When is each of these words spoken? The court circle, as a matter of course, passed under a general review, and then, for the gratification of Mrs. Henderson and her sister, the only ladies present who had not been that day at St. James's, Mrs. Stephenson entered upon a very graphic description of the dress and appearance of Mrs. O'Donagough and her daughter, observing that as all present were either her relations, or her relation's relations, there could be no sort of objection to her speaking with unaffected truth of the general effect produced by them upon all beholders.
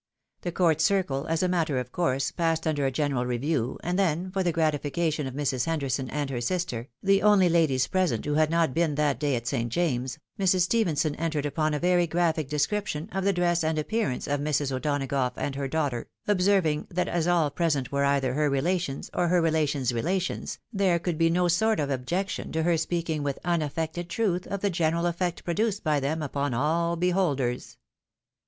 The 0.41 0.51
court 0.51 0.81
circle, 0.81 1.27
as 1.27 1.43
a 1.43 1.47
matter 1.47 1.77
of 1.77 1.91
course, 1.91 2.31
passed 2.31 2.65
under 2.65 2.87
a 2.87 2.91
general 2.91 3.23
review, 3.27 3.77
and 3.83 3.99
then, 3.99 4.31
for 4.31 4.41
the 4.41 4.51
gratification 4.51 5.27
of 5.27 5.35
Mrs. 5.35 5.65
Henderson 5.67 6.09
and 6.09 6.27
her 6.31 6.41
sister, 6.41 6.87
the 7.03 7.21
only 7.21 7.47
ladies 7.47 7.85
present 7.85 8.25
who 8.25 8.33
had 8.33 8.49
not 8.49 8.73
been 8.73 8.95
that 8.95 9.19
day 9.19 9.35
at 9.35 9.45
St. 9.45 9.71
James's, 9.71 10.17
Mrs. 10.39 10.61
Stephenson 10.61 11.13
entered 11.17 11.45
upon 11.45 11.75
a 11.75 11.79
very 11.79 12.07
graphic 12.07 12.49
description 12.49 13.09
of 13.11 13.23
the 13.23 13.31
dress 13.31 13.63
and 13.63 13.77
appearance 13.77 14.25
of 14.27 14.39
Mrs. 14.39 14.71
O'Donagough 14.71 15.33
and 15.35 15.53
her 15.53 15.67
daughter, 15.67 16.07
observing 16.27 16.87
that 16.89 17.07
as 17.07 17.27
all 17.27 17.51
present 17.51 17.91
were 17.91 18.03
either 18.03 18.33
her 18.33 18.49
relations, 18.49 19.11
or 19.13 19.27
her 19.27 19.39
relation's 19.39 19.93
relations, 19.93 20.57
there 20.73 20.97
could 20.97 21.19
be 21.19 21.29
no 21.29 21.47
sort 21.47 21.79
of 21.79 21.91
objection 21.91 22.51
to 22.53 22.63
her 22.63 22.75
speaking 22.75 23.21
with 23.21 23.37
unaffected 23.45 24.09
truth 24.09 24.47
of 24.47 24.61
the 24.61 24.71
general 24.71 25.05
effect 25.05 25.43
produced 25.43 25.83
by 25.83 25.99
them 25.99 26.23
upon 26.23 26.55
all 26.55 26.95
beholders. 26.95 27.77